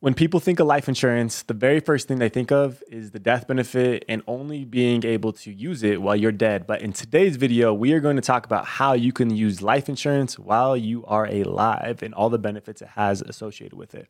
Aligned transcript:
When 0.00 0.14
people 0.14 0.38
think 0.38 0.60
of 0.60 0.68
life 0.68 0.86
insurance, 0.86 1.42
the 1.42 1.54
very 1.54 1.80
first 1.80 2.06
thing 2.06 2.20
they 2.20 2.28
think 2.28 2.52
of 2.52 2.84
is 2.86 3.10
the 3.10 3.18
death 3.18 3.48
benefit 3.48 4.04
and 4.08 4.22
only 4.28 4.64
being 4.64 5.04
able 5.04 5.32
to 5.32 5.52
use 5.52 5.82
it 5.82 6.00
while 6.00 6.14
you're 6.14 6.30
dead. 6.30 6.68
But 6.68 6.82
in 6.82 6.92
today's 6.92 7.34
video, 7.34 7.74
we 7.74 7.92
are 7.92 7.98
going 7.98 8.14
to 8.14 8.22
talk 8.22 8.46
about 8.46 8.64
how 8.64 8.92
you 8.92 9.12
can 9.12 9.34
use 9.34 9.60
life 9.60 9.88
insurance 9.88 10.38
while 10.38 10.76
you 10.76 11.04
are 11.06 11.26
alive 11.26 12.04
and 12.04 12.14
all 12.14 12.30
the 12.30 12.38
benefits 12.38 12.80
it 12.80 12.90
has 12.90 13.22
associated 13.22 13.76
with 13.76 13.96
it. 13.96 14.08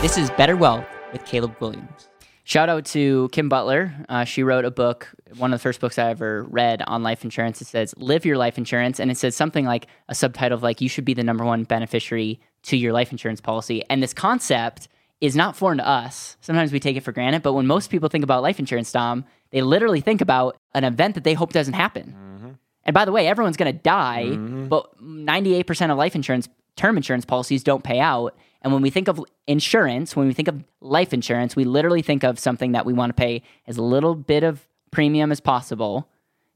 This 0.00 0.16
is 0.16 0.30
Better 0.30 0.56
Wealth 0.56 0.86
with 1.12 1.24
Caleb 1.24 1.56
Williams. 1.58 2.08
Shout 2.48 2.70
out 2.70 2.86
to 2.86 3.28
Kim 3.30 3.50
Butler. 3.50 3.92
Uh, 4.08 4.24
she 4.24 4.42
wrote 4.42 4.64
a 4.64 4.70
book, 4.70 5.06
one 5.36 5.52
of 5.52 5.60
the 5.60 5.62
first 5.62 5.80
books 5.80 5.98
I 5.98 6.08
ever 6.08 6.44
read 6.44 6.80
on 6.86 7.02
life 7.02 7.22
insurance. 7.22 7.60
It 7.60 7.66
says, 7.66 7.94
Live 7.98 8.24
Your 8.24 8.38
Life 8.38 8.56
Insurance. 8.56 8.98
And 8.98 9.10
it 9.10 9.18
says 9.18 9.36
something 9.36 9.66
like 9.66 9.86
a 10.08 10.14
subtitle 10.14 10.56
of 10.56 10.62
like, 10.62 10.80
you 10.80 10.88
should 10.88 11.04
be 11.04 11.12
the 11.12 11.22
number 11.22 11.44
one 11.44 11.64
beneficiary 11.64 12.40
to 12.62 12.78
your 12.78 12.94
life 12.94 13.12
insurance 13.12 13.42
policy. 13.42 13.84
And 13.90 14.02
this 14.02 14.14
concept 14.14 14.88
is 15.20 15.36
not 15.36 15.56
foreign 15.56 15.76
to 15.76 15.86
us. 15.86 16.38
Sometimes 16.40 16.72
we 16.72 16.80
take 16.80 16.96
it 16.96 17.02
for 17.02 17.12
granted. 17.12 17.42
But 17.42 17.52
when 17.52 17.66
most 17.66 17.90
people 17.90 18.08
think 18.08 18.24
about 18.24 18.42
life 18.42 18.58
insurance, 18.58 18.90
Dom, 18.90 19.26
they 19.50 19.60
literally 19.60 20.00
think 20.00 20.22
about 20.22 20.56
an 20.72 20.84
event 20.84 21.16
that 21.16 21.24
they 21.24 21.34
hope 21.34 21.52
doesn't 21.52 21.74
happen. 21.74 22.16
Mm-hmm. 22.16 22.50
And 22.84 22.94
by 22.94 23.04
the 23.04 23.12
way, 23.12 23.26
everyone's 23.26 23.58
going 23.58 23.74
to 23.74 23.78
die, 23.78 24.24
mm-hmm. 24.24 24.68
but 24.68 24.96
98% 25.04 25.90
of 25.90 25.98
life 25.98 26.14
insurance, 26.14 26.48
term 26.76 26.96
insurance 26.96 27.26
policies 27.26 27.62
don't 27.62 27.84
pay 27.84 28.00
out. 28.00 28.34
And 28.62 28.72
when 28.72 28.82
we 28.82 28.90
think 28.90 29.08
of 29.08 29.24
insurance, 29.46 30.16
when 30.16 30.26
we 30.26 30.34
think 30.34 30.48
of 30.48 30.64
life 30.80 31.12
insurance, 31.12 31.54
we 31.54 31.64
literally 31.64 32.02
think 32.02 32.24
of 32.24 32.38
something 32.38 32.72
that 32.72 32.84
we 32.84 32.92
want 32.92 33.10
to 33.10 33.14
pay 33.14 33.42
as 33.66 33.78
little 33.78 34.14
bit 34.14 34.42
of 34.42 34.66
premium 34.90 35.30
as 35.30 35.40
possible 35.40 36.08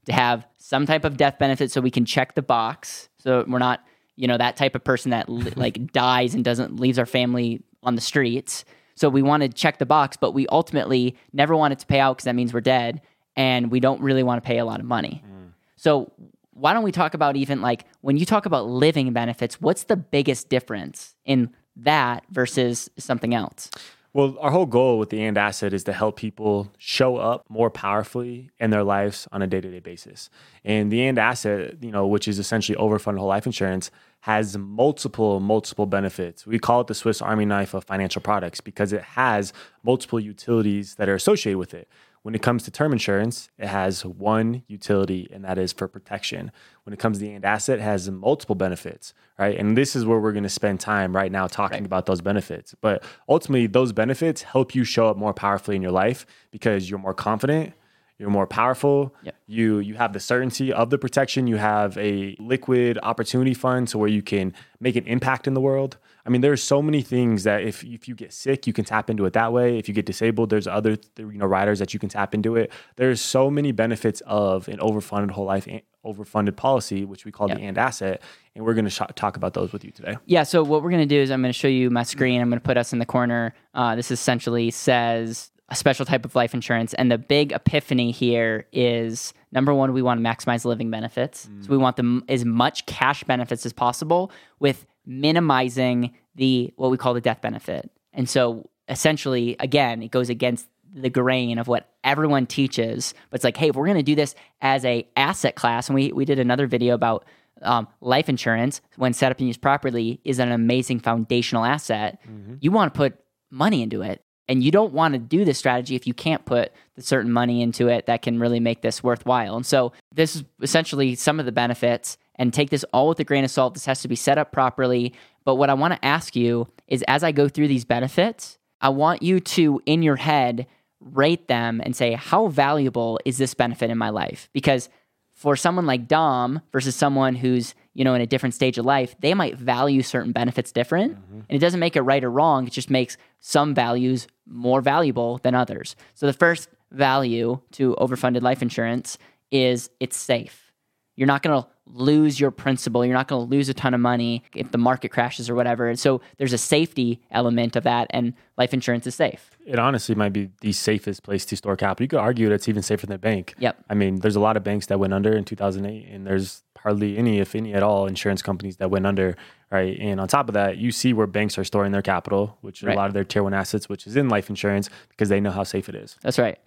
to 0.05 0.11
have 0.11 0.45
some 0.57 0.85
type 0.85 1.05
of 1.05 1.15
death 1.15 1.39
benefit 1.39 1.71
so 1.71 1.79
we 1.79 1.91
can 1.91 2.05
check 2.05 2.35
the 2.35 2.41
box. 2.41 3.07
So 3.19 3.45
we're 3.47 3.59
not, 3.59 3.83
you 4.15 4.27
know, 4.27 4.37
that 4.37 4.57
type 4.57 4.75
of 4.75 4.83
person 4.83 5.11
that 5.11 5.29
like 5.57 5.93
dies 5.93 6.35
and 6.35 6.43
doesn't 6.43 6.79
leaves 6.79 6.99
our 6.99 7.05
family 7.05 7.61
on 7.83 7.95
the 7.95 8.01
streets. 8.01 8.65
So 8.95 9.09
we 9.09 9.21
want 9.21 9.43
to 9.43 9.49
check 9.49 9.79
the 9.79 9.85
box, 9.85 10.17
but 10.17 10.31
we 10.31 10.45
ultimately 10.47 11.15
never 11.31 11.55
want 11.55 11.73
it 11.73 11.79
to 11.79 11.85
pay 11.85 11.99
out 11.99 12.17
because 12.17 12.25
that 12.25 12.35
means 12.35 12.53
we're 12.53 12.61
dead 12.61 13.01
and 13.35 13.71
we 13.71 13.79
don't 13.79 14.01
really 14.01 14.23
want 14.23 14.43
to 14.43 14.47
pay 14.47 14.59
a 14.59 14.65
lot 14.65 14.79
of 14.79 14.85
money. 14.85 15.23
Mm. 15.25 15.53
So 15.75 16.11
why 16.51 16.73
don't 16.73 16.83
we 16.83 16.91
talk 16.91 17.13
about 17.13 17.35
even 17.35 17.61
like 17.61 17.85
when 18.01 18.17
you 18.17 18.25
talk 18.25 18.45
about 18.45 18.67
living 18.67 19.11
benefits, 19.13 19.59
what's 19.59 19.85
the 19.85 19.95
biggest 19.95 20.49
difference 20.49 21.15
in 21.25 21.51
that 21.75 22.23
versus 22.29 22.89
something 22.97 23.33
else? 23.33 23.69
Well, 24.13 24.37
our 24.39 24.51
whole 24.51 24.67
goal 24.67 24.99
with 24.99 25.09
the 25.09 25.23
and 25.23 25.35
asset 25.39 25.73
is 25.73 25.83
to 25.85 25.93
help 25.93 26.17
people 26.17 26.71
show 26.77 27.17
up 27.17 27.45
more 27.49 27.71
powerfully 27.71 28.51
in 28.59 28.69
their 28.69 28.83
lives 28.83 29.27
on 29.31 29.41
a 29.41 29.47
day-to-day 29.47 29.79
basis. 29.79 30.29
And 30.63 30.91
the 30.91 31.07
and 31.07 31.17
asset, 31.17 31.81
you 31.81 31.89
know, 31.89 32.05
which 32.05 32.27
is 32.27 32.37
essentially 32.37 32.77
overfunded 32.77 33.17
whole 33.17 33.27
life 33.27 33.47
insurance, 33.47 33.89
has 34.19 34.55
multiple, 34.55 35.39
multiple 35.39 35.87
benefits. 35.87 36.45
We 36.45 36.59
call 36.59 36.81
it 36.81 36.87
the 36.87 36.93
Swiss 36.93 37.23
Army 37.23 37.45
knife 37.45 37.73
of 37.73 37.85
financial 37.85 38.21
products 38.21 38.61
because 38.61 38.93
it 38.93 39.01
has 39.01 39.51
multiple 39.81 40.19
utilities 40.19 40.93
that 40.95 41.09
are 41.09 41.15
associated 41.15 41.57
with 41.57 41.73
it. 41.73 41.89
When 42.23 42.35
it 42.35 42.41
comes 42.41 42.63
to 42.63 42.71
term 42.71 42.93
insurance, 42.93 43.49
it 43.57 43.67
has 43.67 44.05
one 44.05 44.63
utility, 44.67 45.29
and 45.31 45.43
that 45.43 45.57
is 45.57 45.73
for 45.73 45.89
protection. 45.89 46.53
When 46.85 46.93
it 46.93 46.99
comes 46.99 47.17
to 47.17 47.25
the 47.25 47.33
and 47.33 47.43
asset, 47.43 47.79
it 47.79 47.81
has 47.81 48.09
multiple 48.09 48.55
benefits, 48.55 49.13
right? 49.37 49.57
And 49.57 49.77
this 49.77 49.93
is 49.93 50.05
where 50.05 50.19
we're 50.19 50.31
going 50.31 50.43
to 50.43 50.49
spend 50.49 50.79
time 50.79 51.13
right 51.13 51.31
now 51.31 51.47
talking 51.47 51.79
right. 51.79 51.85
about 51.85 52.05
those 52.05 52.21
benefits. 52.21 52.73
But 52.79 53.03
ultimately, 53.27 53.67
those 53.67 53.91
benefits 53.91 54.41
help 54.41 54.73
you 54.73 54.85
show 54.85 55.07
up 55.09 55.17
more 55.17 55.33
powerfully 55.33 55.75
in 55.75 55.81
your 55.81 55.91
life 55.91 56.25
because 56.49 56.89
you're 56.89 56.97
more 56.97 57.13
confident, 57.13 57.73
you're 58.17 58.29
more 58.29 58.47
powerful. 58.47 59.13
Yep. 59.23 59.35
You 59.47 59.79
you 59.79 59.95
have 59.95 60.13
the 60.13 60.19
certainty 60.21 60.71
of 60.71 60.89
the 60.91 60.97
protection. 60.97 61.45
You 61.45 61.57
have 61.57 61.97
a 61.97 62.37
liquid 62.39 62.99
opportunity 63.03 63.53
fund, 63.53 63.89
so 63.89 63.99
where 63.99 64.07
you 64.07 64.21
can 64.21 64.53
make 64.79 64.95
an 64.95 65.05
impact 65.07 65.45
in 65.45 65.55
the 65.55 65.61
world. 65.61 65.97
I 66.25 66.29
mean, 66.29 66.41
there's 66.41 66.63
so 66.63 66.81
many 66.81 67.01
things 67.01 67.43
that 67.43 67.63
if 67.63 67.83
if 67.83 68.07
you 68.07 68.15
get 68.15 68.31
sick, 68.31 68.65
you 68.65 68.73
can 68.73 68.85
tap 68.85 69.09
into 69.09 69.25
it 69.25 69.33
that 69.33 69.51
way. 69.51 69.77
If 69.77 69.87
you 69.87 69.93
get 69.93 70.05
disabled, 70.05 70.49
there's 70.49 70.67
other 70.67 70.97
you 71.17 71.25
know 71.33 71.45
riders 71.45 71.79
that 71.79 71.93
you 71.93 71.99
can 71.99 72.09
tap 72.09 72.33
into 72.33 72.55
it. 72.55 72.71
There's 72.95 73.19
so 73.19 73.49
many 73.49 73.71
benefits 73.71 74.21
of 74.25 74.67
an 74.69 74.77
overfunded 74.77 75.31
whole 75.31 75.45
life 75.45 75.67
overfunded 76.05 76.55
policy, 76.55 77.05
which 77.05 77.25
we 77.25 77.31
call 77.31 77.47
yep. 77.47 77.57
the 77.57 77.63
and 77.63 77.77
asset, 77.77 78.21
and 78.55 78.65
we're 78.65 78.73
going 78.73 78.85
to 78.85 78.91
sh- 78.91 79.01
talk 79.15 79.37
about 79.37 79.53
those 79.53 79.71
with 79.73 79.83
you 79.83 79.91
today. 79.91 80.17
Yeah. 80.25 80.43
So 80.43 80.63
what 80.63 80.83
we're 80.83 80.91
going 80.91 81.07
to 81.07 81.15
do 81.15 81.19
is 81.19 81.31
I'm 81.31 81.41
going 81.41 81.53
to 81.53 81.57
show 81.57 81.67
you 81.67 81.89
my 81.89 82.03
screen. 82.03 82.41
I'm 82.41 82.49
going 82.49 82.59
to 82.59 82.65
put 82.65 82.77
us 82.77 82.93
in 82.93 82.99
the 82.99 83.05
corner. 83.05 83.53
Uh, 83.73 83.95
this 83.95 84.11
essentially 84.11 84.71
says 84.71 85.51
a 85.69 85.75
special 85.75 86.05
type 86.05 86.25
of 86.25 86.35
life 86.35 86.53
insurance. 86.53 86.93
And 86.93 87.11
the 87.11 87.17
big 87.17 87.51
epiphany 87.51 88.11
here 88.11 88.67
is 88.71 89.33
number 89.51 89.73
one, 89.73 89.93
we 89.93 90.01
want 90.01 90.23
to 90.23 90.29
maximize 90.29 90.65
living 90.65 90.91
benefits. 90.91 91.47
Mm. 91.47 91.65
So 91.65 91.71
we 91.71 91.77
want 91.77 91.95
them 91.95 92.23
as 92.27 92.45
much 92.45 92.85
cash 92.85 93.23
benefits 93.23 93.65
as 93.65 93.73
possible 93.73 94.31
with 94.59 94.85
minimizing 95.05 96.13
the 96.35 96.73
what 96.75 96.91
we 96.91 96.97
call 96.97 97.13
the 97.13 97.21
death 97.21 97.41
benefit. 97.41 97.89
And 98.13 98.29
so 98.29 98.69
essentially, 98.87 99.55
again, 99.59 100.01
it 100.01 100.11
goes 100.11 100.29
against 100.29 100.67
the 100.93 101.09
grain 101.09 101.57
of 101.57 101.67
what 101.67 101.89
everyone 102.03 102.45
teaches. 102.45 103.13
But 103.29 103.37
it's 103.37 103.43
like, 103.43 103.57
hey, 103.57 103.69
if 103.69 103.75
we're 103.75 103.85
going 103.85 103.97
to 103.97 104.03
do 104.03 104.15
this 104.15 104.35
as 104.61 104.85
a 104.85 105.07
asset 105.15 105.55
class, 105.55 105.89
and 105.89 105.95
we 105.95 106.11
we 106.11 106.25
did 106.25 106.39
another 106.39 106.67
video 106.67 106.93
about 106.93 107.25
um, 107.61 107.87
life 108.01 108.29
insurance 108.29 108.81
when 108.97 109.13
set 109.13 109.31
up 109.31 109.39
and 109.39 109.47
used 109.47 109.61
properly 109.61 110.19
is 110.23 110.39
an 110.39 110.51
amazing 110.51 110.99
foundational 110.99 111.65
asset. 111.65 112.19
Mm-hmm. 112.29 112.55
You 112.59 112.71
want 112.71 112.93
to 112.93 112.97
put 112.97 113.19
money 113.49 113.81
into 113.81 114.01
it. 114.01 114.21
And 114.49 114.61
you 114.61 114.71
don't 114.71 114.91
want 114.91 115.13
to 115.13 115.19
do 115.19 115.45
this 115.45 115.57
strategy 115.57 115.95
if 115.95 116.05
you 116.05 116.13
can't 116.13 116.43
put 116.43 116.73
the 116.95 117.01
certain 117.01 117.31
money 117.31 117.61
into 117.61 117.87
it 117.87 118.07
that 118.07 118.21
can 118.21 118.39
really 118.39 118.59
make 118.59 118.81
this 118.81 119.01
worthwhile. 119.01 119.55
And 119.55 119.65
so 119.65 119.93
this 120.13 120.35
is 120.35 120.43
essentially 120.61 121.15
some 121.15 121.39
of 121.39 121.45
the 121.45 121.53
benefits 121.53 122.17
and 122.35 122.53
take 122.53 122.69
this 122.69 122.85
all 122.93 123.09
with 123.09 123.19
a 123.19 123.23
grain 123.23 123.43
of 123.43 123.51
salt. 123.51 123.73
This 123.73 123.85
has 123.85 124.01
to 124.01 124.07
be 124.07 124.15
set 124.15 124.37
up 124.37 124.51
properly. 124.51 125.13
But 125.45 125.55
what 125.55 125.69
I 125.69 125.73
want 125.73 125.93
to 125.93 126.05
ask 126.05 126.35
you 126.35 126.67
is 126.87 127.03
as 127.07 127.23
I 127.23 127.31
go 127.31 127.47
through 127.47 127.67
these 127.67 127.85
benefits, 127.85 128.57
I 128.81 128.89
want 128.89 129.21
you 129.21 129.39
to, 129.39 129.81
in 129.85 130.03
your 130.03 130.15
head, 130.15 130.67
rate 130.99 131.47
them 131.47 131.81
and 131.83 131.95
say, 131.95 132.13
how 132.13 132.47
valuable 132.47 133.19
is 133.25 133.37
this 133.37 133.53
benefit 133.53 133.89
in 133.89 133.97
my 133.97 134.09
life? 134.09 134.49
Because 134.53 134.89
for 135.33 135.55
someone 135.55 135.85
like 135.85 136.07
Dom 136.07 136.61
versus 136.71 136.95
someone 136.95 137.35
who's 137.35 137.75
you 137.93 138.03
know 138.03 138.13
in 138.13 138.21
a 138.21 138.25
different 138.25 138.55
stage 138.55 138.77
of 138.77 138.85
life, 138.85 139.15
they 139.19 139.33
might 139.33 139.57
value 139.57 140.01
certain 140.01 140.31
benefits 140.31 140.71
different, 140.71 141.15
mm-hmm. 141.15 141.41
and 141.49 141.51
it 141.55 141.59
doesn't 141.59 141.79
make 141.79 141.95
it 141.95 142.01
right 142.01 142.23
or 142.23 142.31
wrong. 142.31 142.65
It 142.65 142.73
just 142.73 142.89
makes 142.89 143.17
some 143.39 143.73
values 143.73 144.27
more 144.45 144.81
valuable 144.81 145.39
than 145.39 145.55
others. 145.55 145.95
So 146.13 146.25
the 146.25 146.33
first 146.33 146.69
value 146.91 147.59
to 147.73 147.95
overfunded 147.95 148.41
life 148.41 148.61
insurance 148.61 149.17
is 149.51 149.89
it's 149.99 150.17
safe. 150.17 150.71
You're 151.15 151.27
not 151.27 151.41
going 151.41 151.61
to 151.61 151.67
lose 151.85 152.39
your 152.39 152.51
principal. 152.51 153.05
You're 153.05 153.13
not 153.13 153.27
going 153.27 153.47
to 153.47 153.55
lose 153.55 153.69
a 153.69 153.73
ton 153.73 153.93
of 153.93 153.99
money 153.99 154.43
if 154.55 154.71
the 154.71 154.77
market 154.77 155.09
crashes 155.09 155.49
or 155.49 155.55
whatever. 155.55 155.89
And 155.89 155.99
so 155.99 156.21
there's 156.37 156.53
a 156.53 156.57
safety 156.57 157.21
element 157.31 157.75
of 157.75 157.83
that, 157.83 158.07
and 158.11 158.33
life 158.57 158.73
insurance 158.73 159.05
is 159.05 159.15
safe. 159.15 159.51
It 159.65 159.79
honestly 159.79 160.15
might 160.15 160.33
be 160.33 160.49
the 160.61 160.71
safest 160.71 161.23
place 161.23 161.45
to 161.45 161.57
store 161.57 161.75
capital. 161.75 162.03
You 162.03 162.07
could 162.07 162.19
argue 162.19 162.49
that 162.49 162.55
it's 162.55 162.69
even 162.69 162.83
safer 162.83 163.05
than 163.05 163.15
a 163.15 163.19
bank. 163.19 163.55
Yep. 163.59 163.83
I 163.89 163.93
mean, 163.93 164.19
there's 164.19 164.35
a 164.35 164.39
lot 164.39 164.57
of 164.57 164.63
banks 164.63 164.87
that 164.87 164.99
went 164.99 165.13
under 165.13 165.35
in 165.35 165.43
2008, 165.43 166.07
and 166.09 166.25
there's 166.25 166.63
hardly 166.77 167.17
any, 167.17 167.39
if 167.39 167.55
any 167.55 167.73
at 167.73 167.83
all, 167.83 168.07
insurance 168.07 168.41
companies 168.41 168.77
that 168.77 168.89
went 168.89 169.05
under, 169.05 169.35
right? 169.71 169.97
And 169.99 170.19
on 170.19 170.27
top 170.27 170.49
of 170.49 170.53
that, 170.53 170.77
you 170.77 170.91
see 170.91 171.13
where 171.13 171.27
banks 171.27 171.57
are 171.57 171.63
storing 171.63 171.91
their 171.91 172.01
capital, 172.01 172.57
which 172.61 172.83
right. 172.83 172.93
a 172.93 172.97
lot 172.97 173.07
of 173.07 173.13
their 173.13 173.23
tier 173.23 173.43
one 173.43 173.53
assets, 173.53 173.87
which 173.87 174.05
is 174.05 174.15
in 174.15 174.29
life 174.29 174.49
insurance, 174.49 174.89
because 175.09 175.29
they 175.29 175.39
know 175.39 175.51
how 175.51 175.63
safe 175.63 175.87
it 175.87 175.95
is. 175.95 176.17
That's 176.21 176.37
right. 176.39 176.59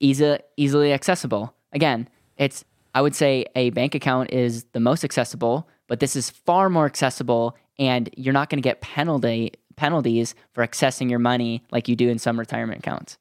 Easy, 0.00 0.38
easily 0.56 0.92
accessible. 0.92 1.54
Again, 1.72 2.08
it's 2.36 2.64
I 2.94 3.02
would 3.02 3.14
say 3.14 3.46
a 3.56 3.70
bank 3.70 3.94
account 3.94 4.30
is 4.32 4.64
the 4.72 4.80
most 4.80 5.04
accessible, 5.04 5.68
but 5.88 6.00
this 6.00 6.16
is 6.16 6.30
far 6.30 6.70
more 6.70 6.86
accessible, 6.86 7.56
and 7.78 8.08
you're 8.16 8.32
not 8.32 8.48
going 8.48 8.62
to 8.62 8.66
get 8.66 8.80
penalty 8.80 9.52
penalties 9.76 10.36
for 10.52 10.64
accessing 10.64 11.10
your 11.10 11.18
money 11.18 11.62
like 11.72 11.88
you 11.88 11.96
do 11.96 12.08
in 12.08 12.18
some 12.18 12.38
retirement 12.38 12.78
accounts. 12.78 13.18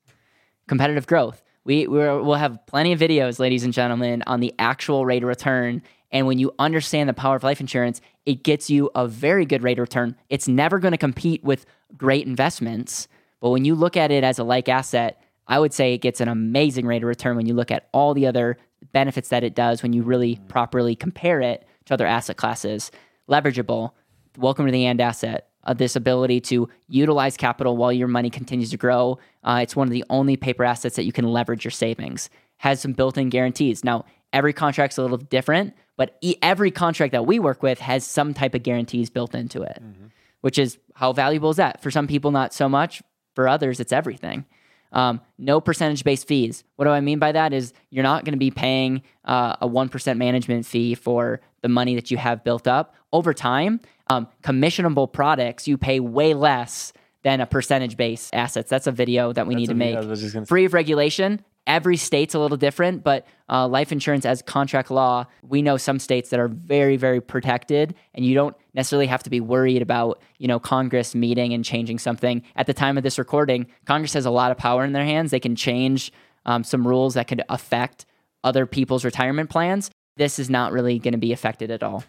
Competitive 0.68 1.08
growth. 1.08 1.42
We 1.66 1.88
we'll 1.88 2.36
have 2.36 2.60
plenty 2.68 2.92
of 2.92 3.00
videos, 3.00 3.40
ladies 3.40 3.64
and 3.64 3.74
gentlemen, 3.74 4.24
on 4.28 4.40
the 4.40 4.54
actual 4.60 5.06
rate 5.06 5.24
of 5.24 5.30
return. 5.30 5.82
And 6.12 6.28
when 6.28 6.38
you 6.38 6.54
understand 6.60 7.10
the 7.10 7.14
power 7.14 7.36
of 7.36 7.44
life 7.44 7.60
insurance, 7.60 8.02
it 8.26 8.44
gets 8.44 8.70
you 8.70 8.92
a 8.94 9.08
very 9.08 9.46
good 9.46 9.64
rate 9.64 9.80
of 9.80 9.84
return. 9.84 10.16
It's 10.30 10.48
never 10.48 10.78
going 10.78 10.92
to 10.92 10.98
compete 10.98 11.44
with 11.44 11.66
great 11.98 12.28
investments, 12.28 13.08
but 13.40 13.50
when 13.50 13.66
you 13.66 13.76
look 13.76 13.98
at 13.98 14.12
it 14.12 14.24
as 14.24 14.40
a 14.40 14.44
like 14.44 14.70
asset, 14.70 15.22
I 15.48 15.60
would 15.60 15.74
say 15.74 15.94
it 15.94 16.00
gets 16.00 16.22
an 16.22 16.28
amazing 16.28 16.86
rate 16.86 17.04
of 17.04 17.08
return 17.08 17.36
when 17.36 17.46
you 17.46 17.54
look 17.54 17.72
at 17.72 17.90
all 17.92 18.14
the 18.14 18.28
other 18.28 18.58
benefits 18.92 19.30
that 19.30 19.44
it 19.44 19.56
does 19.56 19.82
when 19.82 19.94
you 19.94 20.04
really 20.04 20.36
mm-hmm. 20.36 20.48
properly 20.48 20.96
compare 20.96 21.42
it 21.42 21.66
to 21.86 21.94
other 21.94 22.06
asset 22.06 22.38
classes. 22.38 22.92
Leverageable, 23.30 23.92
welcome 24.38 24.66
to 24.66 24.72
the 24.72 24.86
and 24.86 25.00
asset. 25.00 25.50
Uh, 25.66 25.74
this 25.74 25.96
ability 25.96 26.42
to 26.42 26.68
utilize 26.90 27.38
capital 27.38 27.78
while 27.78 27.94
your 27.94 28.10
money 28.10 28.30
continues 28.30 28.70
to 28.70 28.78
grow. 28.78 29.18
Uh, 29.44 29.60
it's 29.64 29.78
one 29.78 29.88
of 29.88 29.94
the 29.94 30.04
only 30.10 30.36
paper 30.36 30.66
assets 30.66 30.98
that 30.98 31.06
you 31.06 31.14
can 31.14 31.26
leverage 31.26 31.64
your 31.64 31.72
savings. 31.72 32.30
Has 32.58 32.82
some 32.82 32.92
built-in 32.92 33.30
guarantees. 33.30 33.84
Now, 33.84 34.04
every 34.34 34.52
contract's 34.52 34.98
a 34.98 35.02
little 35.02 35.18
different, 35.18 35.74
but 35.96 36.18
e- 36.22 36.36
every 36.42 36.70
contract 36.70 37.14
that 37.14 37.26
we 37.26 37.40
work 37.40 37.64
with 37.64 37.80
has 37.80 38.06
some 38.06 38.34
type 38.34 38.56
of 38.56 38.64
guarantees 38.64 39.10
built 39.10 39.34
into 39.34 39.62
it, 39.62 39.82
mm-hmm. 39.82 40.08
which 40.42 40.60
is 40.60 40.78
how 40.96 41.14
valuable 41.14 41.50
is 41.50 41.58
that? 41.58 41.82
For 41.82 41.92
some 41.92 42.08
people, 42.08 42.32
not 42.32 42.54
so 42.54 42.68
much. 42.68 43.02
For 43.34 43.48
others, 43.48 43.80
it's 43.80 43.94
everything. 43.94 44.46
Um, 44.94 45.20
no 45.38 45.60
percentage 45.60 46.04
based 46.04 46.28
fees. 46.28 46.64
What 46.76 46.86
do 46.86 46.92
I 46.92 47.02
mean 47.02 47.20
by 47.20 47.32
that? 47.34 47.52
Is 47.52 47.74
you're 47.90 48.04
not 48.04 48.24
going 48.24 48.34
to 48.34 48.40
be 48.40 48.52
paying 48.52 49.02
uh, 49.26 49.56
a 49.60 49.68
1% 49.68 50.18
management 50.18 50.66
fee 50.66 50.96
for 50.96 51.42
the 51.62 51.70
money 51.70 51.96
that 51.96 52.12
you 52.12 52.18
have 52.18 52.44
built 52.44 52.68
up. 52.68 52.96
Over 53.12 53.34
time, 53.34 53.80
um, 54.08 54.28
commissionable 54.44 55.12
products, 55.12 55.68
you 55.68 55.78
pay 55.78 56.00
way 56.00 56.34
less 56.34 56.94
than 57.24 57.42
a 57.42 57.46
percentage 57.46 57.98
based 57.98 58.34
assets. 58.34 58.70
That's 58.70 58.88
a 58.88 58.92
video 58.92 59.34
that 59.34 59.48
we 59.48 59.56
need 59.56 59.68
to 59.68 59.74
make. 59.74 59.96
Free 60.48 60.66
of 60.66 60.74
regulation. 60.74 61.44
Every 61.66 61.96
state's 61.96 62.36
a 62.36 62.40
little 62.40 62.58
different, 62.58 63.04
but 63.04 63.26
uh, 63.50 63.68
life 63.68 63.94
insurance 63.94 64.26
as 64.26 64.42
contract 64.42 64.92
law, 64.92 65.26
we 65.42 65.62
know 65.62 65.78
some 65.78 65.98
states 65.98 66.30
that 66.30 66.40
are 66.40 66.50
very, 66.50 66.98
very 66.98 67.22
protected, 67.22 67.96
and 68.14 68.26
you 68.26 68.34
don't 68.34 68.56
necessarily 68.74 69.08
have 69.08 69.24
to 69.24 69.30
be 69.30 69.40
worried 69.40 69.82
about 69.82 70.22
you 70.40 70.48
know 70.48 70.60
Congress 70.60 71.16
meeting 71.16 71.54
and 71.54 71.64
changing 71.64 72.00
something. 72.00 72.44
At 72.56 72.68
the 72.68 72.74
time 72.74 72.98
of 72.98 73.04
this 73.04 73.18
recording, 73.18 73.68
Congress 73.86 74.14
has 74.14 74.26
a 74.26 74.32
lot 74.32 74.52
of 74.52 74.58
power 74.58 74.84
in 74.84 74.92
their 74.92 75.06
hands. 75.06 75.32
They 75.32 75.40
can 75.40 75.56
change 75.56 76.12
um, 76.46 76.64
some 76.66 76.86
rules 76.86 77.14
that 77.14 77.28
could 77.28 77.42
affect 77.48 78.06
other 78.44 78.66
people's 78.66 79.06
retirement 79.06 79.50
plans. 79.50 79.90
This 80.18 80.40
is 80.40 80.50
not 80.50 80.74
really 80.74 81.00
going 81.00 81.14
to 81.14 81.18
be 81.18 81.32
affected 81.32 81.72
at 81.72 81.82
all. 81.82 82.04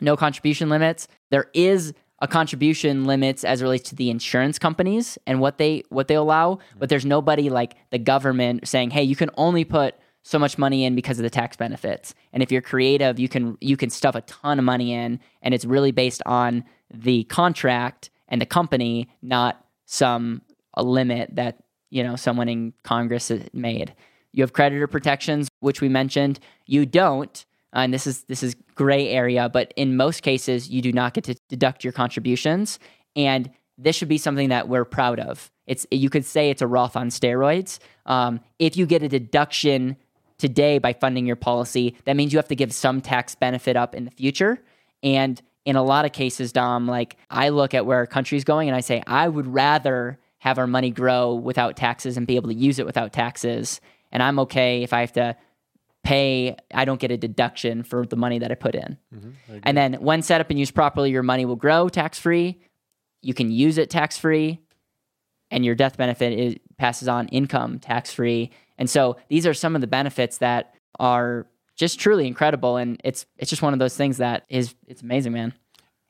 No 0.00 0.16
contribution 0.16 0.68
limits. 0.68 1.08
There 1.30 1.50
is 1.52 1.92
a 2.20 2.28
contribution 2.28 3.04
limits 3.04 3.44
as 3.44 3.60
it 3.60 3.64
relates 3.64 3.88
to 3.90 3.94
the 3.94 4.10
insurance 4.10 4.58
companies 4.58 5.18
and 5.26 5.40
what 5.40 5.58
they 5.58 5.82
what 5.88 6.08
they 6.08 6.14
allow, 6.14 6.58
but 6.78 6.88
there's 6.88 7.06
nobody 7.06 7.50
like 7.50 7.74
the 7.90 7.98
government 7.98 8.66
saying, 8.66 8.90
"Hey, 8.90 9.02
you 9.02 9.16
can 9.16 9.30
only 9.36 9.64
put 9.64 9.94
so 10.22 10.38
much 10.38 10.58
money 10.58 10.84
in 10.84 10.94
because 10.94 11.18
of 11.18 11.22
the 11.22 11.30
tax 11.30 11.56
benefits." 11.56 12.14
And 12.32 12.42
if 12.42 12.50
you're 12.50 12.62
creative, 12.62 13.18
you 13.18 13.28
can 13.28 13.56
you 13.60 13.76
can 13.76 13.90
stuff 13.90 14.14
a 14.14 14.20
ton 14.22 14.58
of 14.58 14.64
money 14.64 14.92
in 14.92 15.20
and 15.42 15.54
it's 15.54 15.64
really 15.64 15.92
based 15.92 16.22
on 16.26 16.64
the 16.92 17.24
contract 17.24 18.10
and 18.28 18.40
the 18.40 18.46
company, 18.46 19.08
not 19.22 19.64
some 19.86 20.42
a 20.74 20.82
limit 20.82 21.34
that, 21.34 21.62
you 21.90 22.02
know, 22.02 22.16
someone 22.16 22.48
in 22.48 22.72
Congress 22.82 23.32
made. 23.52 23.94
You 24.32 24.42
have 24.42 24.52
creditor 24.52 24.86
protections, 24.86 25.48
which 25.60 25.80
we 25.80 25.88
mentioned. 25.88 26.38
You 26.66 26.86
don't 26.86 27.44
uh, 27.74 27.80
and 27.80 27.92
this 27.92 28.06
is 28.06 28.24
this 28.24 28.42
is 28.42 28.56
gray 28.74 29.08
area, 29.08 29.48
but 29.48 29.72
in 29.76 29.96
most 29.96 30.22
cases, 30.22 30.70
you 30.70 30.80
do 30.80 30.92
not 30.92 31.14
get 31.14 31.24
to 31.24 31.34
deduct 31.48 31.84
your 31.84 31.92
contributions, 31.92 32.78
and 33.14 33.50
this 33.76 33.94
should 33.94 34.08
be 34.08 34.18
something 34.18 34.48
that 34.48 34.68
we're 34.68 34.84
proud 34.84 35.20
of. 35.20 35.50
It's 35.66 35.86
you 35.90 36.10
could 36.10 36.24
say 36.24 36.50
it's 36.50 36.62
a 36.62 36.66
Roth 36.66 36.96
on 36.96 37.10
steroids. 37.10 37.78
Um, 38.06 38.40
if 38.58 38.76
you 38.76 38.86
get 38.86 39.02
a 39.02 39.08
deduction 39.08 39.96
today 40.38 40.78
by 40.78 40.92
funding 40.92 41.26
your 41.26 41.36
policy, 41.36 41.96
that 42.04 42.16
means 42.16 42.32
you 42.32 42.38
have 42.38 42.48
to 42.48 42.56
give 42.56 42.72
some 42.72 43.00
tax 43.00 43.34
benefit 43.34 43.76
up 43.76 43.94
in 43.94 44.04
the 44.04 44.10
future. 44.10 44.62
And 45.02 45.40
in 45.64 45.76
a 45.76 45.82
lot 45.82 46.04
of 46.04 46.12
cases, 46.12 46.52
Dom, 46.52 46.86
like 46.86 47.16
I 47.28 47.50
look 47.50 47.74
at 47.74 47.84
where 47.84 47.98
our 47.98 48.06
country's 48.06 48.44
going 48.44 48.68
and 48.68 48.76
I 48.76 48.80
say, 48.80 49.02
I 49.06 49.28
would 49.28 49.46
rather 49.46 50.18
have 50.38 50.58
our 50.58 50.66
money 50.66 50.90
grow 50.90 51.34
without 51.34 51.76
taxes 51.76 52.16
and 52.16 52.26
be 52.26 52.36
able 52.36 52.48
to 52.48 52.54
use 52.54 52.78
it 52.78 52.86
without 52.86 53.12
taxes. 53.12 53.80
And 54.10 54.22
I'm 54.22 54.38
okay 54.40 54.82
if 54.82 54.92
I 54.92 55.00
have 55.00 55.12
to 55.14 55.36
pay 56.04 56.56
i 56.72 56.84
don't 56.84 57.00
get 57.00 57.10
a 57.10 57.16
deduction 57.16 57.82
for 57.82 58.06
the 58.06 58.16
money 58.16 58.38
that 58.38 58.50
i 58.50 58.54
put 58.54 58.74
in. 58.74 58.96
Mm-hmm, 59.14 59.58
and 59.62 59.76
then 59.76 59.94
when 59.94 60.22
set 60.22 60.40
up 60.40 60.50
and 60.50 60.58
used 60.58 60.74
properly 60.74 61.10
your 61.10 61.22
money 61.22 61.44
will 61.44 61.56
grow 61.56 61.88
tax 61.88 62.18
free 62.18 62.60
you 63.22 63.34
can 63.34 63.50
use 63.50 63.78
it 63.78 63.90
tax 63.90 64.16
free 64.16 64.60
and 65.50 65.64
your 65.64 65.74
death 65.74 65.96
benefit 65.96 66.32
is, 66.38 66.56
passes 66.78 67.08
on 67.08 67.28
income 67.28 67.78
tax 67.78 68.12
free 68.12 68.50
and 68.78 68.88
so 68.88 69.16
these 69.28 69.46
are 69.46 69.54
some 69.54 69.74
of 69.74 69.80
the 69.80 69.86
benefits 69.86 70.38
that 70.38 70.74
are 70.98 71.46
just 71.76 71.98
truly 72.00 72.26
incredible 72.26 72.76
and 72.76 73.00
it's 73.04 73.26
it's 73.36 73.50
just 73.50 73.62
one 73.62 73.72
of 73.72 73.78
those 73.78 73.96
things 73.96 74.18
that 74.18 74.44
is 74.48 74.74
it's 74.86 75.02
amazing 75.02 75.32
man. 75.32 75.52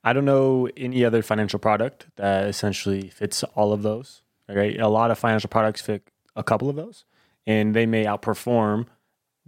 I 0.05 0.13
don't 0.13 0.25
know 0.25 0.69
any 0.77 1.05
other 1.05 1.23
financial 1.23 1.59
product 1.59 2.07
that 2.17 2.47
essentially 2.47 3.09
fits 3.09 3.43
all 3.55 3.73
of 3.73 3.83
those 3.83 4.23
right 4.49 4.79
a 4.81 4.89
lot 4.89 5.11
of 5.11 5.19
financial 5.19 5.49
products 5.49 5.81
fit 5.81 6.03
a 6.37 6.43
couple 6.43 6.71
of 6.71 6.77
those 6.77 7.05
and 7.47 7.75
they 7.75 7.85
may 7.87 8.05
outperform 8.05 8.87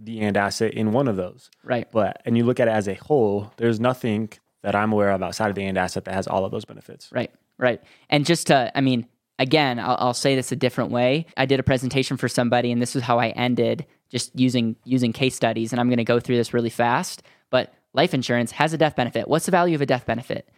the 0.03 0.21
and 0.21 0.35
asset 0.35 0.73
in 0.73 0.91
one 0.91 1.07
of 1.07 1.15
those. 1.15 1.49
Right. 1.63 1.89
But 1.91 2.21
and 2.25 2.37
you 2.37 2.43
look 2.43 2.59
at 2.59 2.67
it 2.67 2.71
as 2.71 2.87
a 2.87 2.95
whole, 2.95 3.51
there's 3.57 3.79
nothing 3.79 4.29
that 4.63 4.75
I'm 4.75 4.91
aware 4.91 5.11
of 5.11 5.23
outside 5.23 5.49
of 5.49 5.55
the 5.55 5.65
and 5.65 5.77
asset 5.77 6.05
that 6.05 6.13
has 6.13 6.27
all 6.27 6.45
of 6.45 6.51
those 6.51 6.65
benefits. 6.65 7.11
Right. 7.11 7.31
Right. 7.57 7.81
And 8.09 8.25
just 8.25 8.47
to, 8.47 8.71
I 8.75 8.81
mean, 8.81 9.07
again, 9.39 9.79
I'll, 9.79 9.97
I'll 9.99 10.13
say 10.13 10.35
this 10.35 10.51
a 10.51 10.55
different 10.55 10.91
way. 10.91 11.25
I 11.37 11.45
did 11.45 11.59
a 11.59 11.63
presentation 11.63 12.17
for 12.17 12.27
somebody, 12.27 12.71
and 12.71 12.81
this 12.81 12.95
is 12.95 13.03
how 13.03 13.19
I 13.19 13.29
ended, 13.29 13.85
just 14.09 14.37
using 14.37 14.75
using 14.83 15.13
case 15.13 15.35
studies. 15.35 15.71
And 15.71 15.79
I'm 15.79 15.87
going 15.87 15.97
to 15.97 16.03
go 16.03 16.19
through 16.19 16.37
this 16.37 16.53
really 16.53 16.69
fast. 16.69 17.23
But 17.49 17.73
life 17.93 18.13
insurance 18.13 18.51
has 18.51 18.73
a 18.73 18.77
death 18.77 18.95
benefit. 18.95 19.27
What's 19.27 19.45
the 19.45 19.51
value 19.51 19.75
of 19.75 19.81
a 19.81 19.85
death 19.85 20.05
benefit? 20.05 20.49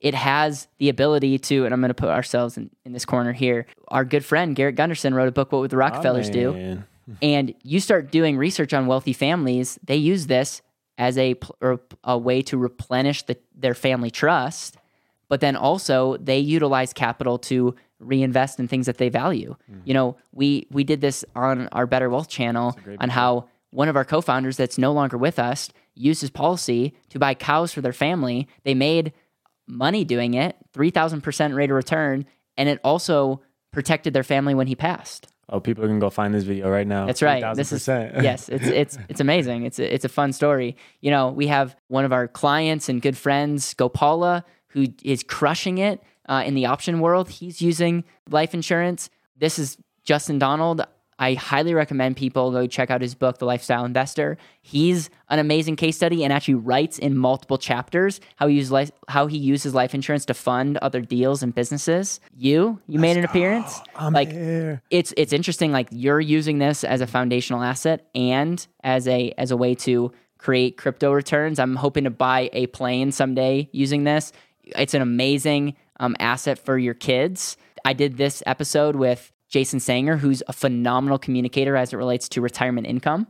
It 0.00 0.14
has 0.14 0.66
the 0.78 0.88
ability 0.88 1.38
to, 1.38 1.66
and 1.66 1.74
I'm 1.74 1.80
going 1.80 1.88
to 1.88 1.94
put 1.94 2.08
ourselves 2.08 2.56
in, 2.56 2.70
in 2.86 2.92
this 2.92 3.04
corner 3.04 3.34
here. 3.34 3.66
Our 3.88 4.04
good 4.06 4.24
friend 4.24 4.56
Garrett 4.56 4.76
Gunderson 4.76 5.12
wrote 5.12 5.28
a 5.28 5.32
book, 5.32 5.52
What 5.52 5.60
Would 5.60 5.70
the 5.70 5.76
Rockefellers 5.76 6.30
oh, 6.30 6.32
Do? 6.32 6.82
And 7.22 7.54
you 7.62 7.80
start 7.80 8.10
doing 8.10 8.36
research 8.36 8.72
on 8.72 8.86
wealthy 8.86 9.12
families, 9.12 9.78
they 9.82 9.96
use 9.96 10.26
this 10.26 10.62
as 10.98 11.16
a, 11.16 11.34
a 12.04 12.18
way 12.18 12.42
to 12.42 12.58
replenish 12.58 13.22
the, 13.22 13.36
their 13.54 13.74
family 13.74 14.10
trust, 14.10 14.76
but 15.28 15.40
then 15.40 15.56
also 15.56 16.16
they 16.18 16.38
utilize 16.38 16.92
capital 16.92 17.38
to 17.38 17.74
reinvest 17.98 18.58
in 18.58 18.68
things 18.68 18.86
that 18.86 18.98
they 18.98 19.08
value. 19.08 19.56
Mm. 19.70 19.82
You 19.84 19.94
know, 19.94 20.16
we 20.32 20.66
we 20.70 20.84
did 20.84 21.00
this 21.00 21.24
on 21.34 21.68
our 21.68 21.86
Better 21.86 22.10
Wealth 22.10 22.28
channel 22.28 22.76
on 22.98 23.10
how 23.10 23.48
one 23.70 23.88
of 23.88 23.96
our 23.96 24.04
co-founders 24.04 24.56
that's 24.56 24.78
no 24.78 24.92
longer 24.92 25.16
with 25.16 25.38
us 25.38 25.70
used 25.94 26.20
his 26.20 26.30
policy 26.30 26.94
to 27.10 27.18
buy 27.18 27.34
cows 27.34 27.72
for 27.72 27.80
their 27.80 27.92
family. 27.92 28.48
They 28.64 28.74
made 28.74 29.12
money 29.66 30.04
doing 30.04 30.34
it, 30.34 30.56
3000% 30.74 31.54
rate 31.54 31.70
of 31.70 31.76
return, 31.76 32.26
and 32.56 32.68
it 32.68 32.80
also 32.82 33.42
protected 33.70 34.12
their 34.12 34.24
family 34.24 34.54
when 34.54 34.66
he 34.66 34.74
passed. 34.74 35.28
Oh, 35.50 35.58
people 35.60 35.84
can 35.86 35.98
go 35.98 36.10
find 36.10 36.32
this 36.32 36.44
video 36.44 36.70
right 36.70 36.86
now. 36.86 37.06
That's 37.06 37.22
right. 37.22 37.54
This 37.56 37.72
is 37.72 37.86
yes, 37.88 38.48
it's 38.48 38.66
it's 38.66 38.98
it's 39.08 39.20
amazing. 39.20 39.64
It's 39.64 39.78
a, 39.78 39.94
it's 39.94 40.04
a 40.04 40.08
fun 40.08 40.32
story. 40.32 40.76
You 41.00 41.10
know, 41.10 41.30
we 41.30 41.48
have 41.48 41.76
one 41.88 42.04
of 42.04 42.12
our 42.12 42.28
clients 42.28 42.88
and 42.88 43.02
good 43.02 43.16
friends, 43.16 43.74
Gopala, 43.74 44.44
who 44.68 44.86
is 45.02 45.22
crushing 45.24 45.78
it 45.78 46.00
uh, 46.28 46.44
in 46.46 46.54
the 46.54 46.66
option 46.66 47.00
world. 47.00 47.28
He's 47.28 47.60
using 47.60 48.04
life 48.30 48.54
insurance. 48.54 49.10
This 49.36 49.58
is 49.58 49.76
Justin 50.04 50.38
Donald. 50.38 50.82
I 51.20 51.34
highly 51.34 51.74
recommend 51.74 52.16
people 52.16 52.50
go 52.50 52.66
check 52.66 52.90
out 52.90 53.02
his 53.02 53.14
book, 53.14 53.38
The 53.38 53.44
Lifestyle 53.44 53.84
Investor. 53.84 54.38
He's 54.62 55.10
an 55.28 55.38
amazing 55.38 55.76
case 55.76 55.94
study 55.94 56.24
and 56.24 56.32
actually 56.32 56.54
writes 56.54 56.98
in 56.98 57.16
multiple 57.16 57.58
chapters 57.58 58.20
how 58.36 58.46
he 58.46 58.56
uses 58.56 58.72
life, 58.72 58.90
how 59.06 59.26
he 59.26 59.36
uses 59.36 59.74
life 59.74 59.94
insurance 59.94 60.24
to 60.24 60.34
fund 60.34 60.78
other 60.78 61.02
deals 61.02 61.42
and 61.42 61.54
businesses. 61.54 62.20
You, 62.34 62.80
you 62.88 62.98
Let's 62.98 63.02
made 63.02 63.16
an 63.18 63.24
appearance. 63.24 63.80
I'm 63.94 64.14
like 64.14 64.32
here. 64.32 64.82
it's 64.90 65.12
it's 65.18 65.34
interesting. 65.34 65.72
Like 65.72 65.88
you're 65.90 66.20
using 66.20 66.58
this 66.58 66.84
as 66.84 67.02
a 67.02 67.06
foundational 67.06 67.62
asset 67.62 68.08
and 68.14 68.66
as 68.82 69.06
a 69.06 69.34
as 69.36 69.50
a 69.50 69.58
way 69.58 69.74
to 69.74 70.12
create 70.38 70.78
crypto 70.78 71.12
returns. 71.12 71.58
I'm 71.58 71.76
hoping 71.76 72.04
to 72.04 72.10
buy 72.10 72.48
a 72.54 72.66
plane 72.68 73.12
someday 73.12 73.68
using 73.72 74.04
this. 74.04 74.32
It's 74.64 74.94
an 74.94 75.02
amazing 75.02 75.76
um, 75.98 76.16
asset 76.18 76.58
for 76.58 76.78
your 76.78 76.94
kids. 76.94 77.58
I 77.84 77.92
did 77.92 78.16
this 78.16 78.42
episode 78.46 78.96
with 78.96 79.30
Jason 79.50 79.80
Sanger, 79.80 80.16
who's 80.16 80.42
a 80.48 80.52
phenomenal 80.52 81.18
communicator 81.18 81.76
as 81.76 81.92
it 81.92 81.96
relates 81.96 82.28
to 82.30 82.40
retirement 82.40 82.86
income. 82.86 83.26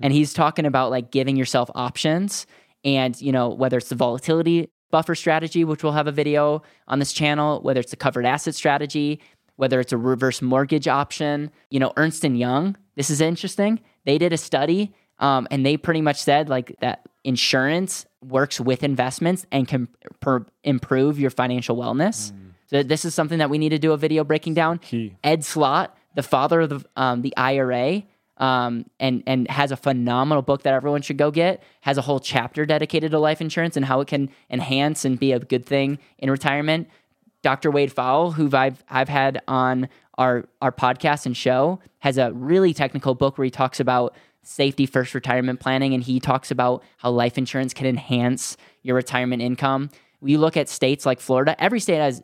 And 0.00 0.12
he's 0.12 0.34
talking 0.34 0.66
about 0.66 0.90
like 0.90 1.12
giving 1.12 1.36
yourself 1.36 1.70
options 1.74 2.46
and, 2.84 3.18
you 3.20 3.30
know, 3.30 3.48
whether 3.48 3.78
it's 3.78 3.88
the 3.88 3.94
volatility 3.94 4.68
buffer 4.90 5.14
strategy, 5.14 5.64
which 5.64 5.82
we'll 5.82 5.92
have 5.92 6.08
a 6.08 6.12
video 6.12 6.62
on 6.88 6.98
this 6.98 7.12
channel, 7.12 7.60
whether 7.62 7.80
it's 7.80 7.92
a 7.92 7.96
covered 7.96 8.26
asset 8.26 8.54
strategy, 8.54 9.20
whether 9.56 9.78
it's 9.78 9.92
a 9.92 9.96
reverse 9.96 10.42
mortgage 10.42 10.88
option. 10.88 11.50
You 11.70 11.78
know, 11.78 11.92
Ernst 11.96 12.24
and 12.24 12.38
Young, 12.38 12.76
this 12.96 13.08
is 13.08 13.20
interesting. 13.20 13.80
They 14.04 14.18
did 14.18 14.32
a 14.32 14.36
study 14.36 14.92
um, 15.20 15.46
and 15.50 15.64
they 15.64 15.76
pretty 15.76 16.00
much 16.00 16.20
said 16.20 16.48
like 16.48 16.76
that 16.80 17.08
insurance 17.22 18.04
works 18.20 18.60
with 18.60 18.82
investments 18.82 19.46
and 19.52 19.68
can 19.68 19.88
improve 20.64 21.20
your 21.20 21.30
financial 21.30 21.76
wellness. 21.76 22.32
Mm. 22.32 22.51
So 22.72 22.82
this 22.82 23.04
is 23.04 23.14
something 23.14 23.38
that 23.38 23.50
we 23.50 23.58
need 23.58 23.68
to 23.68 23.78
do 23.78 23.92
a 23.92 23.98
video 23.98 24.24
breaking 24.24 24.54
down. 24.54 24.78
Key. 24.78 25.14
Ed 25.22 25.44
Slott, 25.44 25.94
the 26.14 26.22
father 26.22 26.62
of 26.62 26.70
the 26.70 26.84
um, 26.96 27.20
the 27.20 27.36
IRA, 27.36 28.02
um, 28.38 28.86
and 28.98 29.22
and 29.26 29.48
has 29.50 29.72
a 29.72 29.76
phenomenal 29.76 30.40
book 30.40 30.62
that 30.62 30.72
everyone 30.72 31.02
should 31.02 31.18
go 31.18 31.30
get. 31.30 31.62
Has 31.82 31.98
a 31.98 32.02
whole 32.02 32.18
chapter 32.18 32.64
dedicated 32.64 33.10
to 33.10 33.18
life 33.18 33.42
insurance 33.42 33.76
and 33.76 33.84
how 33.84 34.00
it 34.00 34.08
can 34.08 34.30
enhance 34.50 35.04
and 35.04 35.20
be 35.20 35.32
a 35.32 35.38
good 35.38 35.66
thing 35.66 35.98
in 36.18 36.30
retirement. 36.30 36.88
Dr. 37.42 37.70
Wade 37.70 37.94
Pfau, 37.94 38.32
who 38.32 38.48
I've 38.56 38.82
I've 38.88 39.10
had 39.10 39.42
on 39.46 39.90
our 40.16 40.48
our 40.62 40.72
podcast 40.72 41.26
and 41.26 41.36
show, 41.36 41.78
has 41.98 42.16
a 42.16 42.32
really 42.32 42.72
technical 42.72 43.14
book 43.14 43.36
where 43.36 43.44
he 43.44 43.50
talks 43.50 43.80
about 43.80 44.16
safety 44.44 44.86
first 44.86 45.14
retirement 45.14 45.60
planning, 45.60 45.92
and 45.92 46.02
he 46.02 46.20
talks 46.20 46.50
about 46.50 46.82
how 46.96 47.10
life 47.10 47.36
insurance 47.36 47.74
can 47.74 47.86
enhance 47.86 48.56
your 48.82 48.96
retirement 48.96 49.42
income. 49.42 49.90
We 50.22 50.38
look 50.38 50.56
at 50.56 50.70
states 50.70 51.04
like 51.04 51.20
Florida. 51.20 51.60
Every 51.62 51.80
state 51.80 51.98
has 51.98 52.22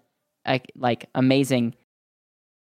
like 0.77 1.07
amazing 1.15 1.75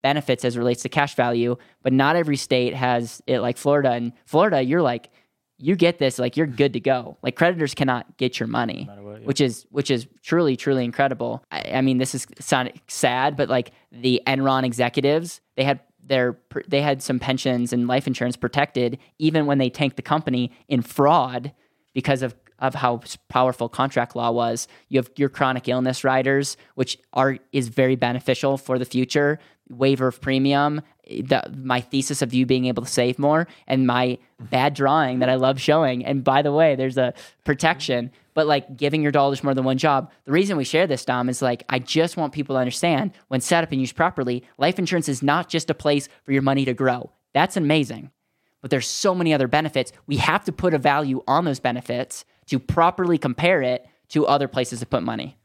benefits 0.02 0.44
as 0.44 0.56
relates 0.56 0.82
to 0.82 0.88
cash 0.88 1.14
value, 1.14 1.56
but 1.82 1.92
not 1.92 2.16
every 2.16 2.36
state 2.36 2.74
has 2.74 3.20
it 3.26 3.40
like 3.40 3.56
Florida. 3.56 3.90
And 3.90 4.12
Florida, 4.24 4.62
you're 4.62 4.82
like, 4.82 5.10
you 5.58 5.74
get 5.74 5.98
this, 5.98 6.18
like 6.18 6.36
you're 6.36 6.46
good 6.46 6.74
to 6.74 6.80
go. 6.80 7.16
Like 7.22 7.34
creditors 7.34 7.74
cannot 7.74 8.16
get 8.16 8.38
your 8.38 8.46
money, 8.46 8.88
what, 8.88 9.20
yeah. 9.20 9.26
which 9.26 9.40
is 9.40 9.66
which 9.70 9.90
is 9.90 10.06
truly 10.22 10.56
truly 10.56 10.84
incredible. 10.84 11.42
I, 11.50 11.72
I 11.74 11.80
mean, 11.80 11.98
this 11.98 12.14
is 12.14 12.26
sad, 12.88 13.36
but 13.36 13.48
like 13.48 13.72
the 13.90 14.22
Enron 14.26 14.64
executives, 14.64 15.40
they 15.56 15.64
had 15.64 15.80
their 16.02 16.38
they 16.68 16.82
had 16.82 17.02
some 17.02 17.18
pensions 17.18 17.72
and 17.72 17.88
life 17.88 18.06
insurance 18.06 18.36
protected 18.36 18.98
even 19.18 19.46
when 19.46 19.58
they 19.58 19.70
tanked 19.70 19.96
the 19.96 20.02
company 20.02 20.52
in 20.68 20.82
fraud 20.82 21.52
because 21.94 22.22
of 22.22 22.34
of 22.58 22.74
how 22.74 23.00
powerful 23.28 23.68
contract 23.68 24.16
law 24.16 24.30
was. 24.30 24.68
You 24.88 24.98
have 24.98 25.10
your 25.16 25.28
chronic 25.28 25.68
illness 25.68 26.04
riders, 26.04 26.56
which 26.74 26.98
are 27.12 27.38
is 27.52 27.68
very 27.68 27.96
beneficial 27.96 28.56
for 28.56 28.78
the 28.78 28.84
future. 28.84 29.38
Waiver 29.68 30.06
of 30.06 30.20
premium, 30.20 30.80
eh, 31.08 31.22
the, 31.24 31.42
my 31.56 31.80
thesis 31.80 32.22
of 32.22 32.32
you 32.32 32.46
being 32.46 32.66
able 32.66 32.84
to 32.84 32.88
save 32.88 33.18
more, 33.18 33.48
and 33.66 33.84
my 33.84 34.16
bad 34.38 34.74
drawing 34.74 35.18
that 35.18 35.28
I 35.28 35.34
love 35.34 35.60
showing. 35.60 36.04
And 36.04 36.22
by 36.22 36.42
the 36.42 36.52
way, 36.52 36.76
there's 36.76 36.96
a 36.96 37.14
protection, 37.42 38.12
but 38.34 38.46
like 38.46 38.76
giving 38.76 39.02
your 39.02 39.10
dollars 39.10 39.42
more 39.42 39.54
than 39.54 39.64
one 39.64 39.76
job. 39.76 40.12
The 40.24 40.30
reason 40.30 40.56
we 40.56 40.62
share 40.62 40.86
this, 40.86 41.04
Dom, 41.04 41.28
is 41.28 41.42
like 41.42 41.64
I 41.68 41.80
just 41.80 42.16
want 42.16 42.32
people 42.32 42.54
to 42.54 42.60
understand 42.60 43.10
when 43.26 43.40
set 43.40 43.64
up 43.64 43.72
and 43.72 43.80
used 43.80 43.96
properly, 43.96 44.44
life 44.56 44.78
insurance 44.78 45.08
is 45.08 45.20
not 45.20 45.48
just 45.48 45.68
a 45.68 45.74
place 45.74 46.08
for 46.22 46.30
your 46.30 46.42
money 46.42 46.64
to 46.64 46.74
grow. 46.74 47.10
That's 47.34 47.56
amazing. 47.56 48.12
But 48.62 48.70
there's 48.70 48.88
so 48.88 49.14
many 49.14 49.34
other 49.34 49.48
benefits. 49.48 49.92
We 50.06 50.16
have 50.16 50.44
to 50.44 50.52
put 50.52 50.74
a 50.74 50.78
value 50.78 51.22
on 51.26 51.44
those 51.44 51.60
benefits 51.60 52.24
to 52.46 52.58
properly 52.58 53.18
compare 53.18 53.62
it 53.62 53.86
to 54.08 54.26
other 54.26 54.48
places 54.48 54.80
to 54.80 54.86
put 54.86 55.02
money. 55.02 55.36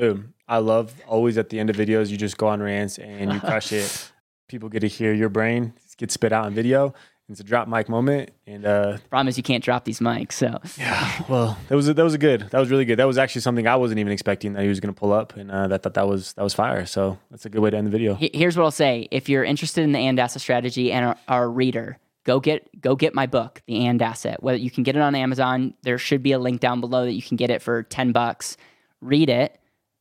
Ooh, 0.00 0.24
I 0.46 0.58
love 0.58 0.94
always 1.06 1.38
at 1.38 1.48
the 1.50 1.58
end 1.58 1.70
of 1.70 1.76
videos, 1.76 2.08
you 2.08 2.16
just 2.16 2.36
go 2.36 2.48
on 2.48 2.62
rants 2.62 2.98
and 2.98 3.32
you 3.32 3.40
crush 3.40 3.72
it. 3.72 4.12
People 4.48 4.68
get 4.68 4.80
to 4.80 4.88
hear 4.88 5.12
your 5.12 5.28
brain 5.28 5.74
get 5.98 6.10
spit 6.10 6.32
out 6.32 6.46
in 6.46 6.54
video. 6.54 6.94
It's 7.30 7.40
a 7.40 7.44
drop 7.44 7.68
mic 7.68 7.90
moment, 7.90 8.30
and 8.46 8.64
uh, 8.64 8.96
problem 9.10 9.28
is 9.28 9.36
you 9.36 9.42
can't 9.42 9.62
drop 9.62 9.84
these 9.84 10.00
mics. 10.00 10.32
So 10.32 10.58
yeah, 10.78 11.24
well, 11.28 11.58
that 11.68 11.76
was 11.76 11.86
a, 11.86 11.92
that 11.92 12.02
was 12.02 12.14
a 12.14 12.18
good. 12.18 12.48
That 12.48 12.58
was 12.58 12.70
really 12.70 12.86
good. 12.86 12.98
That 12.98 13.06
was 13.06 13.18
actually 13.18 13.42
something 13.42 13.66
I 13.66 13.76
wasn't 13.76 14.00
even 14.00 14.14
expecting 14.14 14.54
that 14.54 14.62
he 14.62 14.68
was 14.70 14.80
going 14.80 14.94
to 14.94 14.98
pull 14.98 15.12
up, 15.12 15.36
and 15.36 15.50
uh, 15.50 15.68
that 15.68 15.82
thought 15.82 15.92
that 15.92 16.08
was 16.08 16.32
that 16.32 16.42
was 16.42 16.54
fire. 16.54 16.86
So 16.86 17.18
that's 17.30 17.44
a 17.44 17.50
good 17.50 17.60
way 17.60 17.68
to 17.68 17.76
end 17.76 17.86
the 17.86 17.90
video. 17.90 18.14
Here's 18.14 18.56
what 18.56 18.64
I'll 18.64 18.70
say: 18.70 19.08
if 19.10 19.28
you're 19.28 19.44
interested 19.44 19.84
in 19.84 19.92
the 19.92 19.98
and 19.98 20.18
asset 20.18 20.40
strategy 20.40 20.90
and 20.90 21.04
are, 21.04 21.16
are 21.28 21.44
a 21.44 21.48
reader, 21.48 21.98
go 22.28 22.40
get 22.40 22.68
go 22.78 22.94
get 22.94 23.14
my 23.14 23.26
book, 23.26 23.62
The 23.66 23.86
And 23.86 24.02
Asset. 24.02 24.42
Whether 24.42 24.58
you 24.58 24.70
can 24.70 24.82
get 24.82 24.94
it 24.94 25.00
on 25.00 25.14
Amazon, 25.14 25.72
there 25.82 25.96
should 25.96 26.22
be 26.22 26.32
a 26.32 26.38
link 26.38 26.60
down 26.60 26.78
below 26.78 27.06
that 27.06 27.14
you 27.14 27.22
can 27.22 27.38
get 27.38 27.48
it 27.48 27.62
for 27.62 27.84
10 27.84 28.12
bucks. 28.12 28.58
Read 29.00 29.30
it, 29.30 29.58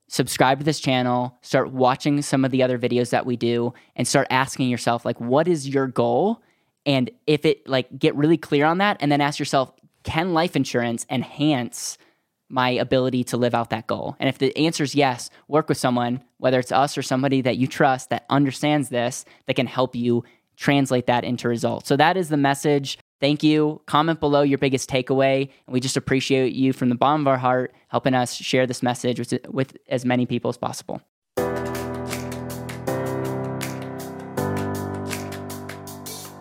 subscribe 0.09 0.59
to 0.59 0.65
this 0.65 0.81
channel, 0.81 1.37
start 1.41 1.71
watching 1.71 2.21
some 2.21 2.43
of 2.43 2.51
the 2.51 2.61
other 2.61 2.77
videos 2.77 3.11
that 3.11 3.25
we 3.25 3.37
do 3.37 3.73
and 3.95 4.05
start 4.05 4.27
asking 4.29 4.69
yourself 4.69 5.05
like 5.05 5.21
what 5.21 5.47
is 5.47 5.69
your 5.69 5.87
goal? 5.87 6.41
And 6.85 7.09
if 7.27 7.45
it 7.45 7.65
like 7.65 7.97
get 7.97 8.13
really 8.15 8.37
clear 8.37 8.65
on 8.65 8.79
that 8.79 8.97
and 8.99 9.09
then 9.09 9.21
ask 9.21 9.39
yourself, 9.39 9.71
can 10.03 10.33
life 10.33 10.57
insurance 10.57 11.05
enhance 11.09 11.97
my 12.49 12.71
ability 12.71 13.23
to 13.25 13.37
live 13.37 13.55
out 13.55 13.69
that 13.69 13.87
goal? 13.87 14.17
And 14.19 14.27
if 14.27 14.37
the 14.37 14.55
answer 14.57 14.83
is 14.83 14.95
yes, 14.95 15.29
work 15.47 15.69
with 15.69 15.77
someone, 15.77 16.23
whether 16.39 16.59
it's 16.59 16.73
us 16.73 16.97
or 16.97 17.01
somebody 17.01 17.39
that 17.41 17.55
you 17.55 17.67
trust 17.67 18.09
that 18.09 18.25
understands 18.29 18.89
this, 18.89 19.23
that 19.45 19.55
can 19.55 19.67
help 19.67 19.95
you 19.95 20.25
translate 20.57 21.05
that 21.05 21.23
into 21.23 21.47
results. 21.47 21.87
So 21.87 21.95
that 21.95 22.17
is 22.17 22.29
the 22.29 22.37
message. 22.37 22.97
Thank 23.19 23.41
you. 23.43 23.81
Comment 23.85 24.19
below 24.19 24.41
your 24.41 24.57
biggest 24.57 24.89
takeaway. 24.89 25.49
And 25.65 25.73
we 25.73 25.79
just 25.79 25.97
appreciate 25.97 26.53
you 26.53 26.73
from 26.73 26.89
the 26.89 26.95
bottom 26.95 27.21
of 27.21 27.27
our 27.27 27.37
heart 27.37 27.73
helping 27.87 28.13
us 28.13 28.33
share 28.35 28.67
this 28.67 28.83
message 28.83 29.19
with, 29.19 29.33
with 29.47 29.77
as 29.87 30.05
many 30.05 30.25
people 30.25 30.49
as 30.49 30.57
possible. 30.57 31.01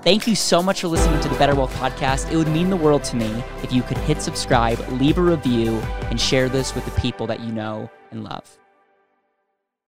Thank 0.02 0.28
you 0.28 0.36
so 0.36 0.62
much 0.62 0.82
for 0.82 0.88
listening 0.88 1.18
to 1.20 1.28
the 1.28 1.34
Better 1.34 1.56
Wealth 1.56 1.74
Podcast. 1.74 2.30
It 2.30 2.36
would 2.36 2.46
mean 2.46 2.70
the 2.70 2.76
world 2.76 3.02
to 3.04 3.16
me 3.16 3.42
if 3.64 3.72
you 3.72 3.82
could 3.82 3.98
hit 3.98 4.22
subscribe, 4.22 4.78
leave 4.92 5.18
a 5.18 5.22
review, 5.22 5.78
and 6.10 6.20
share 6.20 6.48
this 6.48 6.76
with 6.76 6.84
the 6.84 6.92
people 7.00 7.26
that 7.26 7.40
you 7.40 7.50
know 7.50 7.90
and 8.12 8.22
love. 8.22 8.56